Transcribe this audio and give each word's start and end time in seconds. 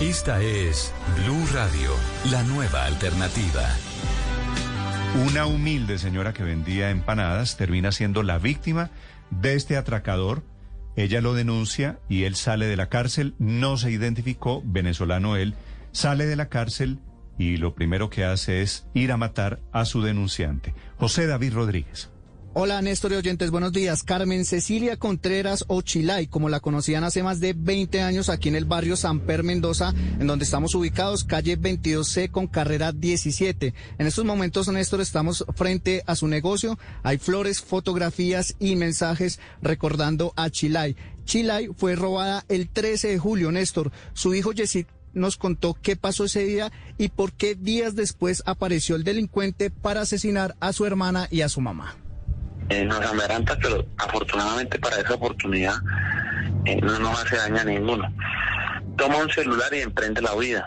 Esta 0.00 0.42
es 0.42 0.92
Blue 1.22 1.46
Radio, 1.52 1.92
la 2.32 2.42
nueva 2.42 2.84
alternativa. 2.84 3.62
Una 5.24 5.46
humilde 5.46 5.98
señora 5.98 6.32
que 6.32 6.42
vendía 6.42 6.90
empanadas 6.90 7.56
termina 7.56 7.92
siendo 7.92 8.24
la 8.24 8.38
víctima 8.38 8.90
de 9.30 9.54
este 9.54 9.76
atracador. 9.76 10.42
Ella 10.96 11.20
lo 11.20 11.32
denuncia 11.32 12.00
y 12.08 12.24
él 12.24 12.34
sale 12.34 12.66
de 12.66 12.76
la 12.76 12.88
cárcel. 12.88 13.36
No 13.38 13.76
se 13.76 13.92
identificó, 13.92 14.62
venezolano 14.64 15.36
él, 15.36 15.54
sale 15.92 16.26
de 16.26 16.34
la 16.34 16.48
cárcel 16.48 16.98
y 17.38 17.56
lo 17.56 17.76
primero 17.76 18.10
que 18.10 18.24
hace 18.24 18.62
es 18.62 18.88
ir 18.94 19.12
a 19.12 19.16
matar 19.16 19.60
a 19.70 19.84
su 19.84 20.02
denunciante, 20.02 20.74
José 20.98 21.28
David 21.28 21.54
Rodríguez. 21.54 22.10
Hola 22.56 22.80
Néstor 22.82 23.10
y 23.10 23.16
oyentes, 23.16 23.50
buenos 23.50 23.72
días. 23.72 24.04
Carmen 24.04 24.44
Cecilia 24.44 24.96
Contreras 24.96 25.64
Ochilay, 25.66 26.28
como 26.28 26.48
la 26.48 26.60
conocían 26.60 27.02
hace 27.02 27.24
más 27.24 27.40
de 27.40 27.52
20 27.52 28.00
años 28.00 28.28
aquí 28.28 28.48
en 28.48 28.54
el 28.54 28.64
barrio 28.64 28.96
San 28.96 29.18
Per 29.18 29.42
Mendoza, 29.42 29.92
en 30.20 30.28
donde 30.28 30.44
estamos 30.44 30.72
ubicados, 30.76 31.24
calle 31.24 31.58
22C 31.58 32.30
con 32.30 32.46
carrera 32.46 32.92
17. 32.92 33.74
En 33.98 34.06
estos 34.06 34.24
momentos, 34.24 34.68
Néstor, 34.68 35.00
estamos 35.00 35.44
frente 35.56 36.04
a 36.06 36.14
su 36.14 36.28
negocio. 36.28 36.78
Hay 37.02 37.18
flores, 37.18 37.60
fotografías 37.60 38.54
y 38.60 38.76
mensajes 38.76 39.40
recordando 39.60 40.32
a 40.36 40.48
Chilay. 40.48 40.94
Chilay 41.24 41.70
fue 41.76 41.96
robada 41.96 42.44
el 42.48 42.68
13 42.68 43.08
de 43.08 43.18
julio, 43.18 43.50
Néstor. 43.50 43.90
Su 44.12 44.32
hijo 44.32 44.52
Yesid 44.52 44.86
nos 45.12 45.36
contó 45.36 45.74
qué 45.74 45.96
pasó 45.96 46.26
ese 46.26 46.44
día 46.44 46.70
y 46.98 47.08
por 47.08 47.32
qué 47.32 47.56
días 47.56 47.96
después 47.96 48.44
apareció 48.46 48.94
el 48.94 49.02
delincuente 49.02 49.70
para 49.70 50.02
asesinar 50.02 50.54
a 50.60 50.72
su 50.72 50.86
hermana 50.86 51.26
y 51.32 51.40
a 51.40 51.48
su 51.48 51.60
mamá 51.60 51.96
eh, 52.68 52.84
nos 52.84 53.00
amaranta, 53.00 53.56
pero 53.60 53.84
afortunadamente 53.98 54.78
para 54.78 54.96
esa 54.96 55.14
oportunidad 55.14 55.74
eh, 56.64 56.80
no 56.82 56.98
nos 56.98 57.22
hace 57.22 57.36
daño 57.36 57.60
a 57.60 57.64
ninguno. 57.64 58.14
Toma 58.96 59.18
un 59.18 59.30
celular 59.30 59.72
y 59.74 59.80
emprende 59.80 60.22
la 60.22 60.34
huida. 60.34 60.66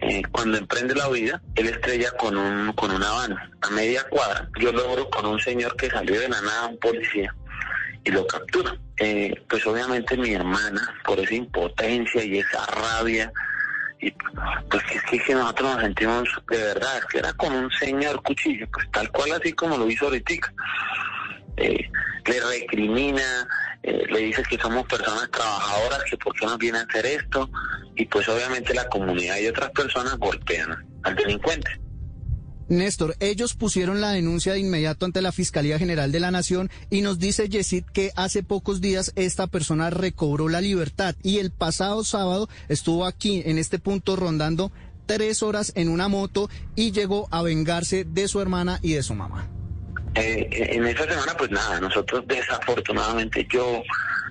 Eh, 0.00 0.22
cuando 0.30 0.58
emprende 0.58 0.94
la 0.94 1.08
huida, 1.08 1.42
él 1.56 1.68
estrella 1.68 2.10
con 2.12 2.36
un 2.36 2.72
con 2.74 2.90
una 2.90 3.10
van 3.10 3.36
a 3.62 3.70
media 3.70 4.04
cuadra. 4.08 4.48
Yo 4.60 4.72
logro 4.72 5.10
con 5.10 5.26
un 5.26 5.40
señor 5.40 5.74
que 5.76 5.90
salió 5.90 6.20
de 6.20 6.28
la 6.28 6.40
nada, 6.40 6.66
un 6.66 6.78
policía, 6.78 7.34
y 8.04 8.10
lo 8.10 8.26
captura. 8.26 8.76
Eh, 8.98 9.34
pues 9.48 9.66
obviamente 9.66 10.16
mi 10.16 10.34
hermana, 10.34 10.94
por 11.04 11.18
esa 11.18 11.34
impotencia 11.34 12.24
y 12.24 12.38
esa 12.38 12.64
rabia, 12.66 13.32
y 14.00 14.12
pues 14.70 14.84
es 14.94 15.02
que, 15.10 15.18
que 15.18 15.34
nosotros 15.34 15.74
nos 15.74 15.82
sentimos 15.82 16.28
de 16.48 16.58
verdad, 16.58 17.02
que 17.10 17.18
era 17.18 17.32
con 17.32 17.52
un 17.52 17.70
señor 17.72 18.22
cuchillo, 18.22 18.68
pues 18.72 18.88
tal 18.92 19.10
cual 19.10 19.32
así 19.32 19.52
como 19.52 19.76
lo 19.76 19.90
hizo 19.90 20.06
ahorita 20.06 20.52
eh, 21.58 21.90
le 22.26 22.40
recrimina, 22.40 23.48
eh, 23.82 24.04
le 24.10 24.18
dice 24.20 24.42
que 24.48 24.58
somos 24.58 24.86
personas 24.86 25.30
trabajadoras, 25.30 26.02
que 26.10 26.16
por 26.16 26.34
qué 26.34 26.46
nos 26.46 26.58
viene 26.58 26.78
a 26.78 26.82
hacer 26.82 27.06
esto, 27.06 27.50
y 27.96 28.04
pues 28.06 28.28
obviamente 28.28 28.74
la 28.74 28.88
comunidad 28.88 29.38
y 29.38 29.48
otras 29.48 29.70
personas 29.70 30.16
golpean 30.18 30.86
al 31.02 31.16
delincuente. 31.16 31.70
Néstor, 32.68 33.16
ellos 33.20 33.54
pusieron 33.54 34.02
la 34.02 34.10
denuncia 34.10 34.52
de 34.52 34.58
inmediato 34.58 35.06
ante 35.06 35.22
la 35.22 35.32
Fiscalía 35.32 35.78
General 35.78 36.12
de 36.12 36.20
la 36.20 36.30
Nación 36.30 36.70
y 36.90 37.00
nos 37.00 37.18
dice 37.18 37.48
Yesid 37.48 37.84
que 37.94 38.10
hace 38.14 38.42
pocos 38.42 38.82
días 38.82 39.12
esta 39.16 39.46
persona 39.46 39.88
recobró 39.88 40.50
la 40.50 40.60
libertad 40.60 41.14
y 41.22 41.38
el 41.38 41.50
pasado 41.50 42.04
sábado 42.04 42.50
estuvo 42.68 43.06
aquí 43.06 43.42
en 43.46 43.56
este 43.56 43.78
punto 43.78 44.16
rondando 44.16 44.70
tres 45.06 45.42
horas 45.42 45.72
en 45.76 45.88
una 45.88 46.08
moto 46.08 46.50
y 46.76 46.92
llegó 46.92 47.26
a 47.30 47.40
vengarse 47.40 48.04
de 48.04 48.28
su 48.28 48.38
hermana 48.38 48.80
y 48.82 48.92
de 48.92 49.02
su 49.02 49.14
mamá. 49.14 49.48
Eh, 50.18 50.48
en 50.50 50.84
esa 50.86 51.04
semana, 51.04 51.32
pues 51.36 51.50
nada, 51.50 51.80
nosotros 51.80 52.24
desafortunadamente 52.26 53.46
yo 53.50 53.82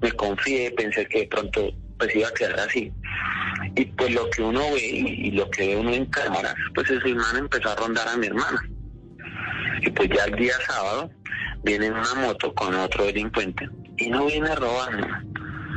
me 0.00 0.12
confié, 0.12 0.70
pensé 0.72 1.06
que 1.06 1.20
de 1.20 1.26
pronto 1.26 1.70
pues 1.98 2.14
iba 2.14 2.28
a 2.28 2.34
quedar 2.34 2.60
así. 2.60 2.92
Y 3.74 3.84
pues 3.86 4.12
lo 4.14 4.30
que 4.30 4.42
uno 4.42 4.60
ve 4.72 4.80
y, 4.80 5.30
lo 5.32 5.50
que 5.50 5.68
ve 5.68 5.76
uno 5.76 5.90
en 5.90 6.06
cámaras, 6.06 6.54
pues 6.74 6.88
es 6.90 7.02
mi 7.04 7.12
hermana 7.12 7.40
empezó 7.40 7.70
a 7.70 7.76
rondar 7.76 8.06
a 8.06 8.16
mi 8.16 8.26
hermana. 8.28 8.62
Y 9.80 9.90
pues 9.90 10.08
ya 10.10 10.24
el 10.24 10.36
día 10.36 10.54
sábado 10.66 11.10
viene 11.64 11.86
en 11.86 11.94
una 11.94 12.14
moto 12.14 12.54
con 12.54 12.74
otro 12.74 13.04
delincuente 13.06 13.68
y 13.96 14.08
no 14.08 14.26
viene 14.26 14.50
a 14.50 14.54
robar, 14.54 14.90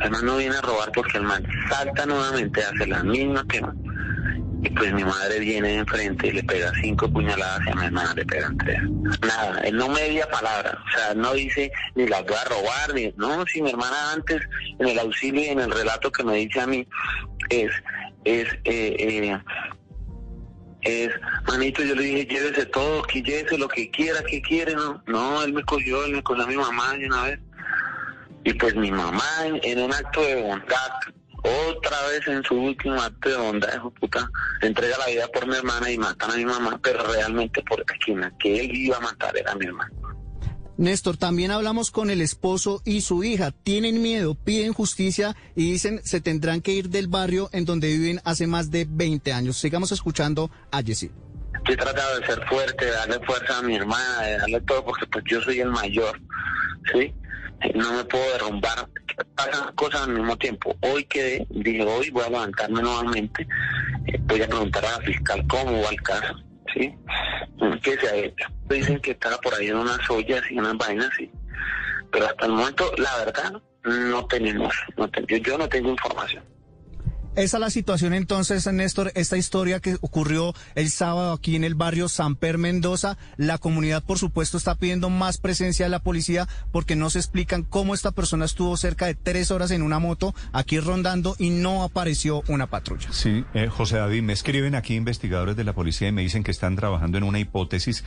Además 0.00 0.22
no 0.22 0.38
viene 0.38 0.56
a 0.56 0.62
robar 0.62 0.90
porque 0.94 1.18
el 1.18 1.24
man 1.24 1.46
salta 1.68 2.06
nuevamente, 2.06 2.62
hace 2.64 2.86
la 2.86 3.02
misma 3.02 3.44
que 3.46 3.60
y 4.62 4.70
pues 4.70 4.92
mi 4.92 5.04
madre 5.04 5.38
viene 5.38 5.76
enfrente 5.76 6.28
y 6.28 6.32
le 6.32 6.42
pega 6.42 6.70
cinco 6.82 7.10
puñaladas 7.10 7.60
y 7.66 7.70
a 7.70 7.74
mi 7.74 7.86
hermana 7.86 8.14
le 8.14 8.26
pegan 8.26 8.56
tres. 8.58 8.78
Nada, 9.22 9.60
él 9.60 9.76
no 9.76 9.88
media 9.88 10.28
palabra, 10.28 10.78
o 10.86 10.90
sea, 10.96 11.14
no 11.14 11.32
dice 11.32 11.72
ni 11.94 12.06
las 12.06 12.24
voy 12.24 12.36
a 12.36 12.44
robar, 12.44 12.94
ni, 12.94 13.12
no, 13.16 13.44
si 13.46 13.62
mi 13.62 13.70
hermana 13.70 14.12
antes, 14.12 14.42
en 14.78 14.88
el 14.88 14.98
auxilio 14.98 15.42
y 15.42 15.46
en 15.46 15.60
el 15.60 15.70
relato 15.70 16.12
que 16.12 16.24
me 16.24 16.36
dice 16.36 16.60
a 16.60 16.66
mí, 16.66 16.86
es, 17.48 17.70
es, 18.24 18.48
eh, 18.64 18.96
eh, 18.98 19.40
es, 20.82 21.10
manito, 21.46 21.82
yo 21.82 21.94
le 21.94 22.02
dije, 22.02 22.26
llévese 22.26 22.66
todo, 22.66 23.02
que 23.04 23.22
llévese 23.22 23.56
lo 23.56 23.68
que 23.68 23.90
quiera, 23.90 24.22
que 24.24 24.42
quiere, 24.42 24.74
no, 24.74 25.02
no, 25.06 25.42
él 25.42 25.54
me 25.54 25.64
cogió, 25.64 26.04
él 26.04 26.12
me 26.12 26.22
cogió 26.22 26.44
a 26.44 26.46
mi 26.46 26.56
mamá 26.56 26.96
de 26.96 27.06
una 27.06 27.22
vez. 27.22 27.40
Y 28.42 28.54
pues 28.54 28.74
mi 28.74 28.90
mamá, 28.90 29.28
en 29.44 29.78
un 29.78 29.92
acto 29.92 30.22
de 30.22 30.36
bondad, 30.36 30.90
otra 31.42 31.96
vez 32.08 32.26
en 32.28 32.42
su 32.42 32.54
último 32.54 33.00
acto 33.00 33.28
de 33.28 33.36
bondad, 33.36 33.74
hijo 33.74 33.90
puta, 33.90 34.30
entrega 34.62 34.98
la 34.98 35.06
vida 35.06 35.28
por 35.28 35.46
mi 35.46 35.56
hermana 35.56 35.90
y 35.90 35.98
matan 35.98 36.30
a 36.30 36.36
mi 36.36 36.44
mamá, 36.44 36.78
pero 36.82 37.02
realmente 37.04 37.62
por 37.62 37.84
esquina, 37.92 38.32
que 38.38 38.60
él 38.60 38.70
iba 38.74 38.96
a 38.96 39.00
matar 39.00 39.36
era 39.36 39.54
mi 39.54 39.66
hermana. 39.66 39.90
Néstor, 40.76 41.18
también 41.18 41.50
hablamos 41.50 41.90
con 41.90 42.08
el 42.08 42.22
esposo 42.22 42.80
y 42.86 43.02
su 43.02 43.22
hija. 43.22 43.50
Tienen 43.50 44.00
miedo, 44.00 44.34
piden 44.34 44.72
justicia 44.72 45.36
y 45.54 45.72
dicen 45.72 46.00
se 46.04 46.22
tendrán 46.22 46.62
que 46.62 46.72
ir 46.72 46.88
del 46.88 47.06
barrio 47.06 47.50
en 47.52 47.66
donde 47.66 47.88
viven 47.88 48.22
hace 48.24 48.46
más 48.46 48.70
de 48.70 48.86
20 48.88 49.30
años. 49.34 49.58
Sigamos 49.58 49.92
escuchando 49.92 50.50
a 50.70 50.82
Jessy. 50.82 51.10
Estoy 51.54 51.76
tratando 51.76 52.20
de 52.20 52.26
ser 52.26 52.46
fuerte, 52.46 52.86
de 52.86 52.92
darle 52.92 53.20
fuerza 53.26 53.58
a 53.58 53.62
mi 53.62 53.76
hermana, 53.76 54.22
de 54.22 54.38
darle 54.38 54.60
todo, 54.62 54.82
porque 54.82 55.06
pues 55.06 55.22
yo 55.28 55.42
soy 55.42 55.60
el 55.60 55.68
mayor, 55.68 56.18
¿sí? 56.94 57.12
no 57.74 57.92
me 57.92 58.04
puedo 58.04 58.24
derrumbar, 58.32 58.88
pasan 59.34 59.74
cosas 59.74 60.02
al 60.02 60.14
mismo 60.14 60.36
tiempo. 60.36 60.76
Hoy 60.80 61.04
quedé, 61.04 61.46
dije, 61.50 61.82
hoy 61.82 62.10
voy 62.10 62.24
a 62.24 62.30
levantarme 62.30 62.82
nuevamente, 62.82 63.46
eh, 64.06 64.18
voy 64.22 64.42
a 64.42 64.48
preguntar 64.48 64.84
a 64.84 64.98
la 64.98 65.00
fiscal 65.00 65.46
cómo 65.48 65.82
va 65.82 65.88
el 65.90 66.02
caso, 66.02 66.34
¿sí? 66.74 66.94
¿Qué 67.82 67.96
se 67.98 68.08
ha 68.08 68.14
hecho? 68.16 68.48
Dicen 68.68 69.00
que 69.00 69.12
estaba 69.12 69.38
por 69.38 69.54
ahí 69.54 69.68
en 69.68 69.76
unas 69.76 70.08
ollas 70.10 70.42
y 70.50 70.58
unas 70.58 70.76
vainas, 70.76 71.10
sí. 71.16 71.30
Pero 72.12 72.26
hasta 72.26 72.46
el 72.46 72.52
momento, 72.52 72.90
la 72.98 73.16
verdad, 73.24 73.62
no 73.84 74.26
tenemos, 74.26 74.74
no 74.96 75.08
yo 75.26 75.58
no 75.58 75.68
tengo 75.68 75.90
información. 75.90 76.44
Esa 77.36 77.58
es 77.58 77.60
la 77.60 77.70
situación 77.70 78.12
entonces, 78.12 78.66
Néstor, 78.66 79.12
esta 79.14 79.36
historia 79.36 79.78
que 79.78 79.96
ocurrió 80.00 80.52
el 80.74 80.90
sábado 80.90 81.32
aquí 81.32 81.54
en 81.54 81.62
el 81.62 81.76
barrio 81.76 82.08
San 82.08 82.34
Per 82.34 82.58
Mendoza. 82.58 83.18
La 83.36 83.56
comunidad, 83.58 84.02
por 84.02 84.18
supuesto, 84.18 84.56
está 84.56 84.74
pidiendo 84.74 85.10
más 85.10 85.38
presencia 85.38 85.86
de 85.86 85.90
la 85.90 86.00
policía 86.00 86.48
porque 86.72 86.96
no 86.96 87.08
se 87.08 87.20
explican 87.20 87.62
cómo 87.62 87.94
esta 87.94 88.10
persona 88.10 88.44
estuvo 88.44 88.76
cerca 88.76 89.06
de 89.06 89.14
tres 89.14 89.52
horas 89.52 89.70
en 89.70 89.82
una 89.82 90.00
moto 90.00 90.34
aquí 90.52 90.80
rondando 90.80 91.36
y 91.38 91.50
no 91.50 91.84
apareció 91.84 92.42
una 92.48 92.66
patrulla. 92.66 93.12
Sí, 93.12 93.44
eh, 93.54 93.68
José 93.68 93.98
David, 93.98 94.22
me 94.22 94.32
escriben 94.32 94.74
aquí 94.74 94.96
investigadores 94.96 95.54
de 95.54 95.62
la 95.62 95.72
policía 95.72 96.08
y 96.08 96.12
me 96.12 96.22
dicen 96.22 96.42
que 96.42 96.50
están 96.50 96.74
trabajando 96.74 97.16
en 97.16 97.24
una 97.24 97.38
hipótesis 97.38 98.04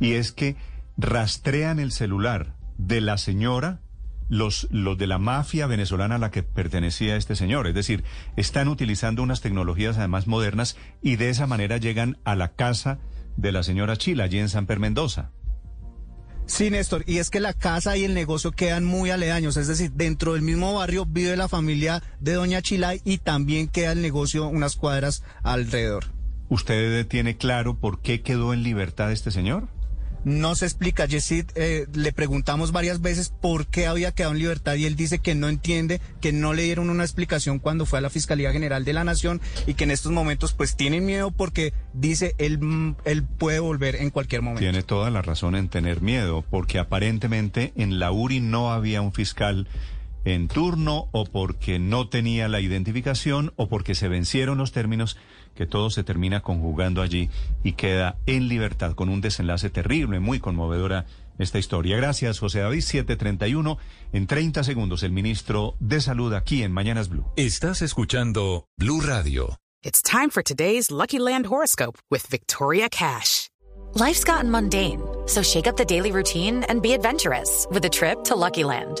y 0.00 0.12
es 0.12 0.32
que 0.32 0.56
rastrean 0.98 1.78
el 1.78 1.92
celular 1.92 2.54
de 2.76 3.00
la 3.00 3.16
señora 3.16 3.80
los, 4.28 4.68
los 4.70 4.98
de 4.98 5.06
la 5.06 5.18
mafia 5.18 5.66
venezolana 5.66 6.16
a 6.16 6.18
la 6.18 6.30
que 6.30 6.42
pertenecía 6.42 7.16
este 7.16 7.36
señor. 7.36 7.66
Es 7.66 7.74
decir, 7.74 8.04
están 8.36 8.68
utilizando 8.68 9.22
unas 9.22 9.40
tecnologías 9.40 9.98
además 9.98 10.26
modernas 10.26 10.76
y 11.02 11.16
de 11.16 11.30
esa 11.30 11.46
manera 11.46 11.76
llegan 11.76 12.18
a 12.24 12.36
la 12.36 12.52
casa 12.54 12.98
de 13.36 13.52
la 13.52 13.62
señora 13.62 13.96
Chila, 13.96 14.24
allí 14.24 14.38
en 14.38 14.48
San 14.48 14.66
Per 14.66 14.78
Mendoza. 14.78 15.30
Sí, 16.46 16.70
Néstor, 16.70 17.02
y 17.08 17.18
es 17.18 17.28
que 17.28 17.40
la 17.40 17.52
casa 17.52 17.96
y 17.96 18.04
el 18.04 18.14
negocio 18.14 18.52
quedan 18.52 18.84
muy 18.84 19.10
aledaños, 19.10 19.56
es 19.56 19.66
decir, 19.66 19.90
dentro 19.92 20.34
del 20.34 20.42
mismo 20.42 20.74
barrio 20.74 21.04
vive 21.04 21.36
la 21.36 21.48
familia 21.48 22.04
de 22.20 22.34
Doña 22.34 22.62
Chilay 22.62 23.00
y 23.04 23.18
también 23.18 23.66
queda 23.66 23.92
el 23.92 24.00
negocio 24.00 24.46
unas 24.46 24.76
cuadras 24.76 25.24
alrededor. 25.42 26.04
¿Usted 26.48 27.04
tiene 27.08 27.36
claro 27.36 27.80
por 27.80 28.00
qué 28.00 28.22
quedó 28.22 28.54
en 28.54 28.62
libertad 28.62 29.10
este 29.10 29.32
señor? 29.32 29.68
No 30.26 30.56
se 30.56 30.66
explica. 30.66 31.06
Yesid, 31.06 31.46
eh, 31.54 31.86
le 31.94 32.12
preguntamos 32.12 32.72
varias 32.72 33.00
veces 33.00 33.32
por 33.40 33.68
qué 33.68 33.86
había 33.86 34.10
quedado 34.10 34.32
en 34.32 34.40
libertad 34.40 34.74
y 34.74 34.84
él 34.84 34.96
dice 34.96 35.20
que 35.20 35.36
no 35.36 35.48
entiende, 35.48 36.00
que 36.20 36.32
no 36.32 36.52
le 36.52 36.64
dieron 36.64 36.90
una 36.90 37.04
explicación 37.04 37.60
cuando 37.60 37.86
fue 37.86 38.00
a 38.00 38.02
la 38.02 38.10
Fiscalía 38.10 38.50
General 38.50 38.84
de 38.84 38.92
la 38.92 39.04
Nación 39.04 39.40
y 39.68 39.74
que 39.74 39.84
en 39.84 39.92
estos 39.92 40.10
momentos 40.10 40.52
pues 40.52 40.74
tienen 40.74 41.06
miedo 41.06 41.30
porque 41.30 41.72
dice 41.94 42.34
él, 42.38 42.58
mm, 42.58 42.96
él 43.04 43.22
puede 43.22 43.60
volver 43.60 43.94
en 43.94 44.10
cualquier 44.10 44.42
momento. 44.42 44.58
Tiene 44.58 44.82
toda 44.82 45.10
la 45.10 45.22
razón 45.22 45.54
en 45.54 45.68
tener 45.68 46.00
miedo 46.00 46.44
porque 46.50 46.80
aparentemente 46.80 47.72
en 47.76 48.00
la 48.00 48.10
URI 48.10 48.40
no 48.40 48.72
había 48.72 49.02
un 49.02 49.12
fiscal 49.12 49.68
en 50.26 50.48
turno 50.48 51.08
o 51.12 51.24
porque 51.24 51.78
no 51.78 52.08
tenía 52.08 52.48
la 52.48 52.60
identificación 52.60 53.52
o 53.54 53.68
porque 53.68 53.94
se 53.94 54.08
vencieron 54.08 54.58
los 54.58 54.72
términos 54.72 55.16
que 55.54 55.66
todo 55.66 55.88
se 55.88 56.02
termina 56.02 56.42
conjugando 56.42 57.00
allí 57.00 57.30
y 57.62 57.72
queda 57.72 58.18
en 58.26 58.48
libertad 58.48 58.94
con 58.94 59.08
un 59.08 59.20
desenlace 59.20 59.70
terrible, 59.70 60.18
muy 60.18 60.40
conmovedora 60.40 61.06
esta 61.38 61.58
historia. 61.58 61.96
Gracias, 61.96 62.40
José 62.40 62.60
David. 62.60 62.80
731. 62.80 63.78
En 64.12 64.26
30 64.26 64.64
segundos, 64.64 65.04
el 65.04 65.12
ministro 65.12 65.76
de 65.78 66.00
Salud 66.00 66.34
aquí 66.34 66.64
en 66.64 66.72
Mañanas 66.72 67.08
Blue. 67.08 67.24
Estás 67.36 67.80
escuchando 67.80 68.66
Blue 68.76 69.00
Radio. 69.00 69.56
It's 69.84 70.02
time 70.02 70.30
for 70.30 70.42
today's 70.42 70.90
Lucky 70.90 71.20
Land 71.20 71.46
horoscope 71.46 71.98
with 72.10 72.26
Victoria 72.28 72.88
Cash. 72.88 73.48
Life's 73.94 74.24
gotten 74.24 74.50
mundane, 74.50 75.00
so 75.26 75.42
shake 75.42 75.68
up 75.68 75.76
the 75.76 75.84
daily 75.84 76.10
routine 76.10 76.64
and 76.64 76.82
be 76.82 76.92
adventurous 76.92 77.66
with 77.70 77.84
a 77.84 77.88
trip 77.88 78.24
to 78.24 78.34
Lucky 78.34 78.64
Land. 78.64 79.00